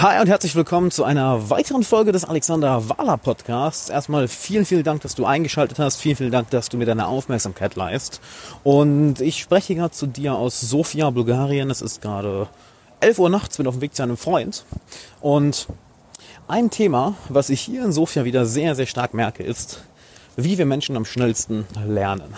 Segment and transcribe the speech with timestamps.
[0.00, 3.88] Hi und herzlich willkommen zu einer weiteren Folge des Alexander Wahler Podcasts.
[3.88, 5.96] Erstmal vielen, vielen Dank, dass du eingeschaltet hast.
[5.96, 8.20] Vielen, vielen Dank, dass du mir deine Aufmerksamkeit leist.
[8.62, 11.68] Und ich spreche gerade zu dir aus Sofia, Bulgarien.
[11.68, 12.46] Es ist gerade
[13.00, 14.64] 11 Uhr nachts, bin auf dem Weg zu einem Freund.
[15.20, 15.66] Und
[16.46, 19.82] ein Thema, was ich hier in Sofia wieder sehr, sehr stark merke, ist,
[20.36, 22.34] wie wir Menschen am schnellsten lernen.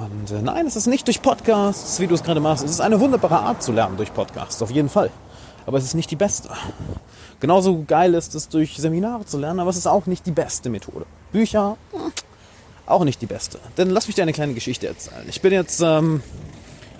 [0.00, 2.64] Und äh, nein, es ist nicht durch Podcasts, wie du es gerade machst.
[2.64, 5.10] Es ist eine wunderbare Art zu lernen durch Podcasts, auf jeden Fall
[5.66, 6.50] aber es ist nicht die beste.
[7.40, 10.70] Genauso geil ist es, durch Seminare zu lernen, aber es ist auch nicht die beste
[10.70, 11.06] Methode.
[11.32, 11.76] Bücher,
[12.86, 13.58] auch nicht die beste.
[13.76, 15.24] Denn lass mich dir eine kleine Geschichte erzählen.
[15.28, 16.22] Ich bin jetzt ähm,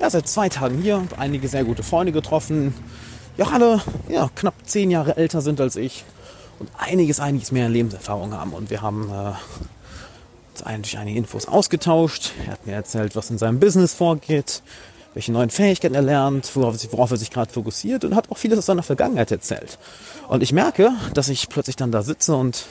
[0.00, 2.74] ja, seit zwei Tagen hier, einige sehr gute Freunde getroffen,
[3.36, 6.04] die auch alle ja, knapp zehn Jahre älter sind als ich
[6.58, 8.52] und einiges, einiges mehr Lebenserfahrung haben.
[8.52, 9.32] Und wir haben äh,
[10.52, 12.32] uns durch einige Infos ausgetauscht.
[12.46, 14.62] Er hat mir erzählt, was in seinem Business vorgeht
[15.16, 18.58] welche neuen Fähigkeiten er lernt, worauf, worauf er sich gerade fokussiert und hat auch vieles
[18.58, 19.78] aus seiner Vergangenheit erzählt.
[20.28, 22.66] Und ich merke, dass ich plötzlich dann da sitze und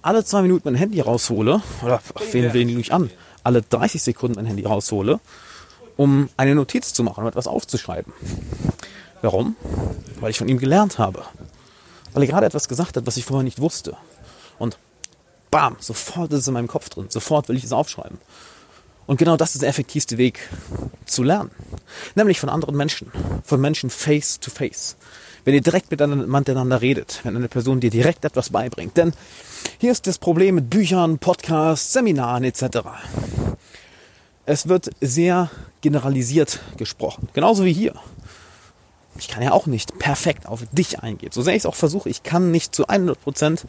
[0.00, 3.10] alle zwei Minuten mein Handy raushole, oder wen will ich an,
[3.42, 5.18] alle 30 Sekunden mein Handy raushole,
[5.96, 8.12] um eine Notiz zu machen, um etwas aufzuschreiben.
[9.20, 9.56] Warum?
[10.20, 11.24] Weil ich von ihm gelernt habe.
[12.12, 13.96] Weil er gerade etwas gesagt hat, was ich vorher nicht wusste.
[14.56, 14.78] Und
[15.50, 17.06] bam, sofort ist es in meinem Kopf drin.
[17.08, 18.18] Sofort will ich es aufschreiben.
[19.06, 20.48] Und genau das ist der effektivste Weg
[21.06, 21.50] zu lernen.
[22.14, 23.10] Nämlich von anderen Menschen.
[23.44, 24.96] Von Menschen face to face.
[25.44, 28.96] Wenn ihr direkt miteinander redet, wenn eine Person dir direkt etwas beibringt.
[28.96, 29.12] Denn
[29.78, 32.78] hier ist das Problem mit Büchern, Podcasts, Seminaren etc.
[34.46, 35.50] Es wird sehr
[35.80, 37.28] generalisiert gesprochen.
[37.32, 37.94] Genauso wie hier.
[39.18, 41.32] Ich kann ja auch nicht perfekt auf dich eingehen.
[41.32, 43.66] So sehr ich es auch versuche, ich kann nicht zu 100 Prozent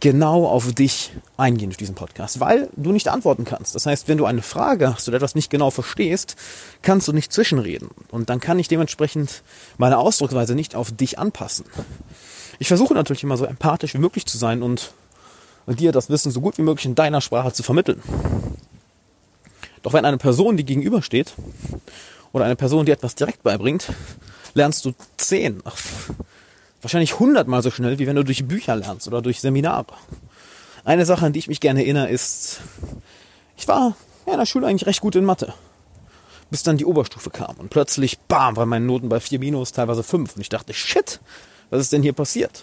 [0.00, 3.74] genau auf dich eingehen durch diesen Podcast, weil du nicht antworten kannst.
[3.74, 6.36] Das heißt, wenn du eine Frage hast oder etwas nicht genau verstehst,
[6.82, 7.88] kannst du nicht zwischenreden.
[8.10, 9.42] Und dann kann ich dementsprechend
[9.78, 11.64] meine Ausdrucksweise nicht auf dich anpassen.
[12.58, 14.92] Ich versuche natürlich immer so empathisch wie möglich zu sein und
[15.66, 18.02] dir das Wissen so gut wie möglich in deiner Sprache zu vermitteln.
[19.82, 21.34] Doch wenn eine Person, die gegenübersteht,
[22.32, 23.88] oder eine Person, die etwas direkt beibringt,
[24.52, 25.62] lernst du zehn,
[26.86, 29.86] Wahrscheinlich hundertmal so schnell, wie wenn du durch Bücher lernst oder durch Seminare.
[30.84, 32.60] Eine Sache, an die ich mich gerne erinnere, ist,
[33.56, 35.52] ich war ja, in der Schule eigentlich recht gut in Mathe.
[36.48, 40.04] Bis dann die Oberstufe kam und plötzlich, bam, waren meine Noten bei 4 minus, teilweise
[40.04, 40.36] 5.
[40.36, 41.18] Und ich dachte, shit,
[41.70, 42.62] was ist denn hier passiert?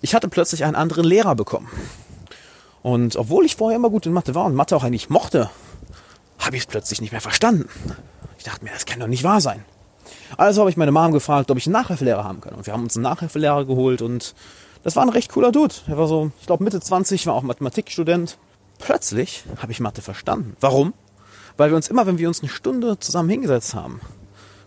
[0.00, 1.68] Ich hatte plötzlich einen anderen Lehrer bekommen.
[2.80, 5.50] Und obwohl ich vorher immer gut in Mathe war und Mathe auch eigentlich mochte,
[6.38, 7.68] habe ich es plötzlich nicht mehr verstanden.
[8.38, 9.62] Ich dachte mir, das kann doch nicht wahr sein.
[10.36, 12.54] Also habe ich meine Mom gefragt, ob ich einen Nachhilfelehrer haben kann.
[12.54, 14.34] Und wir haben uns einen Nachhilfelehrer geholt und
[14.82, 15.74] das war ein recht cooler Dude.
[15.86, 18.38] Er war so, ich glaube Mitte 20, war auch Mathematikstudent.
[18.78, 20.56] Plötzlich habe ich Mathe verstanden.
[20.60, 20.94] Warum?
[21.56, 24.00] Weil wir uns immer, wenn wir uns eine Stunde zusammen hingesetzt haben,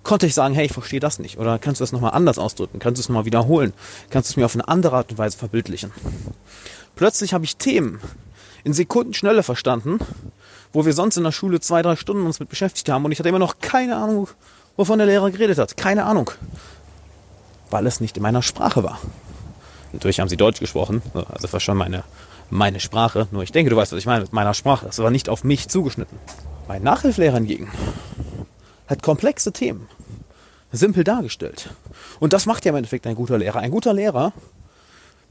[0.03, 1.39] konnte ich sagen, hey, ich verstehe das nicht.
[1.39, 2.79] Oder kannst du das nochmal anders ausdrücken?
[2.79, 3.73] Kannst du es nochmal wiederholen?
[4.09, 5.91] Kannst du es mir auf eine andere Art und Weise verbildlichen?
[6.95, 7.99] Plötzlich habe ich Themen
[8.63, 9.99] in Sekundenschnelle verstanden,
[10.71, 13.19] wo wir sonst in der Schule zwei, drei Stunden uns mit beschäftigt haben und ich
[13.19, 14.27] hatte immer noch keine Ahnung,
[14.77, 15.77] wovon der Lehrer geredet hat.
[15.77, 16.31] Keine Ahnung.
[17.69, 18.99] Weil es nicht in meiner Sprache war.
[19.91, 22.03] Natürlich haben sie Deutsch gesprochen, also das war schon meine,
[22.49, 23.27] meine Sprache.
[23.31, 24.87] Nur ich denke, du weißt, was ich meine mit meiner Sprache.
[24.87, 26.17] Es war nicht auf mich zugeschnitten.
[26.67, 27.71] Mein Nachhilfelehrer hingegen
[28.87, 29.87] hat komplexe Themen
[30.73, 31.69] simpel dargestellt.
[32.19, 33.59] Und das macht ja im Endeffekt ein guter Lehrer.
[33.59, 34.33] Ein guter Lehrer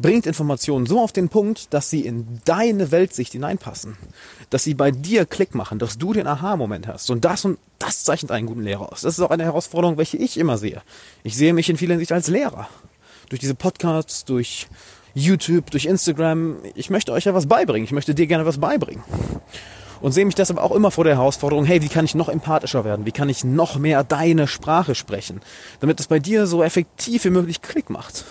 [0.03, 3.97] bringt Informationen so auf den Punkt, dass sie in deine Weltsicht hineinpassen.
[4.51, 7.11] Dass sie bei dir Klick machen, dass du den Aha-Moment hast.
[7.11, 9.01] Und das und das zeichnet einen guten Lehrer aus.
[9.03, 10.83] Das ist auch eine Herausforderung, welche ich immer sehe.
[11.23, 12.69] Ich sehe mich in vielen Hinsicht als Lehrer.
[13.31, 14.67] Durch diese Podcasts, durch
[15.15, 16.57] YouTube, durch Instagram.
[16.75, 17.85] Ich möchte euch ja was beibringen.
[17.85, 19.03] Ich möchte dir gerne was beibringen.
[20.01, 22.85] Und sehe mich deshalb auch immer vor der Herausforderung, hey, wie kann ich noch empathischer
[22.85, 23.07] werden?
[23.07, 25.41] Wie kann ich noch mehr deine Sprache sprechen?
[25.79, 28.25] Damit es bei dir so effektiv wie möglich Klick macht.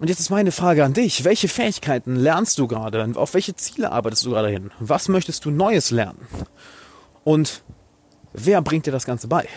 [0.00, 1.24] Und jetzt ist meine Frage an dich.
[1.24, 3.10] Welche Fähigkeiten lernst du gerade?
[3.16, 4.70] Auf welche Ziele arbeitest du gerade hin?
[4.78, 6.26] Was möchtest du Neues lernen?
[7.24, 7.62] Und
[8.32, 9.48] wer bringt dir das Ganze bei?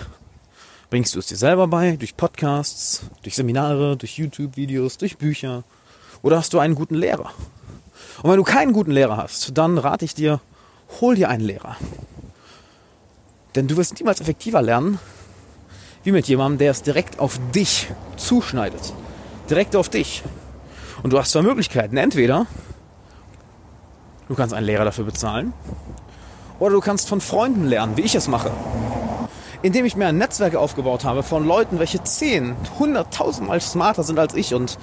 [0.90, 1.96] Bringst du es dir selber bei?
[1.96, 5.64] Durch Podcasts, durch Seminare, durch YouTube-Videos, durch Bücher?
[6.24, 7.32] Oder hast du einen guten Lehrer?
[8.24, 10.42] Und wenn du keinen guten Lehrer hast, dann rate ich dir,
[11.00, 11.78] hol dir einen Lehrer.
[13.54, 14.98] Denn du wirst niemals effektiver lernen,
[16.04, 18.94] wie mit jemandem, der es direkt auf dich zuschneidet
[19.52, 20.24] direkt auf dich.
[21.04, 21.98] Und du hast zwei Möglichkeiten.
[21.98, 22.48] Entweder
[24.28, 25.54] du kannst einen Lehrer dafür bezahlen
[26.60, 28.52] oder du kannst von Freunden lernen, wie ich es mache.
[29.62, 34.18] Indem ich mir ein Netzwerk aufgebaut habe von Leuten, welche 10, 100.000 Mal smarter sind
[34.18, 34.80] als ich und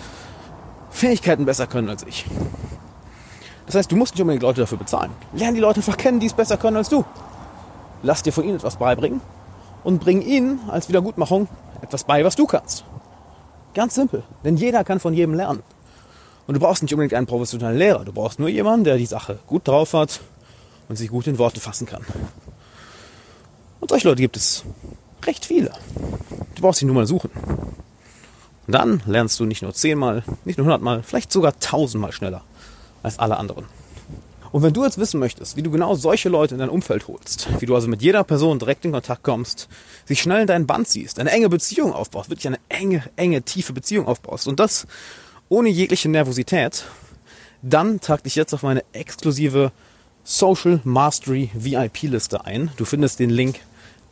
[0.91, 2.27] Fähigkeiten besser können als ich.
[3.67, 5.11] Das heißt, du musst nicht unbedingt Leute dafür bezahlen.
[5.33, 7.05] Lern die Leute einfach kennen, die es besser können als du.
[8.03, 9.21] Lass dir von ihnen etwas beibringen
[9.85, 11.49] und bring ihnen als Wiedergutmachung
[11.83, 12.85] etwas bei, was du kannst.
[13.75, 14.23] Ganz simpel.
[14.45, 15.63] Denn jeder kann von jedem lernen.
[16.47, 18.05] Und du brauchst nicht unbedingt einen professionellen Lehrer.
[18.05, 20.21] Du brauchst nur jemanden, der die Sache gut drauf hat
[20.89, 22.05] und sich gut in Worte fassen kann.
[23.81, 24.65] Und solche Leute gibt es
[25.25, 25.73] recht viele.
[26.55, 27.31] Du brauchst sie nur mal suchen.
[28.67, 32.43] Und dann lernst du nicht nur zehnmal, nicht nur hundertmal, vielleicht sogar tausendmal schneller
[33.03, 33.67] als alle anderen.
[34.53, 37.49] Und wenn du jetzt wissen möchtest, wie du genau solche Leute in dein Umfeld holst,
[37.61, 39.69] wie du also mit jeder Person direkt in Kontakt kommst,
[40.05, 43.73] sich schnell in deinen Band ziehst, eine enge Beziehung aufbaust, wirklich eine enge, enge, tiefe
[43.73, 44.87] Beziehung aufbaust und das
[45.49, 46.85] ohne jegliche Nervosität,
[47.63, 49.73] dann trag dich jetzt auf meine exklusive
[50.25, 52.71] Social Mastery VIP Liste ein.
[52.77, 53.61] Du findest den Link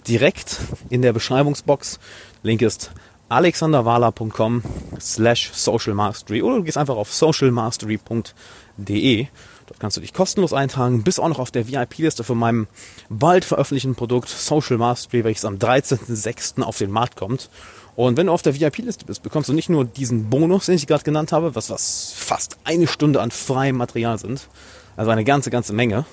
[0.09, 2.01] direkt in der Beschreibungsbox.
[2.43, 2.91] Link ist
[3.29, 4.63] alexanderwala.com
[5.01, 9.27] slash social mastery oder du gehst einfach auf socialmastery.de.
[9.67, 12.69] Dort kannst du dich kostenlos eintragen, bist auch noch auf der VIP-Liste von meinem
[13.09, 16.63] bald veröffentlichten Produkt Social Mastery, welches am 13.06.
[16.63, 17.51] auf den Markt kommt.
[17.97, 20.87] Und wenn du auf der VIP-Liste bist, bekommst du nicht nur diesen Bonus, den ich
[20.87, 24.49] gerade genannt habe, was, was fast eine Stunde an freiem Material sind,
[24.97, 26.05] also eine ganze, ganze Menge,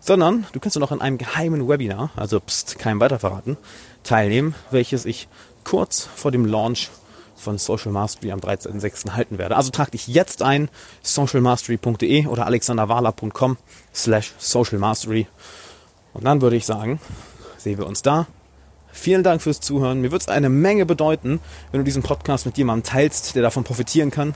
[0.00, 3.56] sondern du kannst noch an einem geheimen Webinar, also pst, keinem weiterverraten,
[4.02, 5.28] teilnehmen, welches ich
[5.64, 6.90] kurz vor dem Launch
[7.36, 9.12] von Social Mastery am 13.06.
[9.12, 9.56] halten werde.
[9.56, 10.68] Also trag dich jetzt ein,
[11.02, 13.56] socialmastery.de oder alexanderwala.com
[13.94, 15.26] slash socialmastery.
[16.12, 17.00] Und dann würde ich sagen,
[17.58, 18.26] sehen wir uns da.
[18.90, 20.00] Vielen Dank fürs Zuhören.
[20.00, 21.40] Mir wird es eine Menge bedeuten,
[21.70, 24.34] wenn du diesen Podcast mit jemandem teilst, der davon profitieren kann.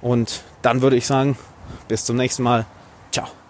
[0.00, 1.36] Und dann würde ich sagen,
[1.88, 2.66] bis zum nächsten Mal.
[3.10, 3.41] Ciao.